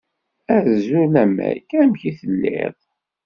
Azul 0.55 1.15
a 1.23 1.25
Meg, 1.35 1.63
amek 1.81 2.01
telliḍ? 2.19 2.77